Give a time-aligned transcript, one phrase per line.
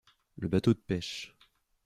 [0.37, 1.37] Le bateau de pêche.